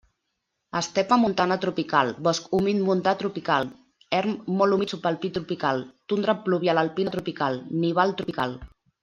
[0.77, 3.69] Estepa montana tropical, bosc humit-montà tropical,
[4.21, 5.85] erm molt humit-subalpí tropical,
[6.15, 8.59] tundra pluvial-alpina tropical, nival tropical.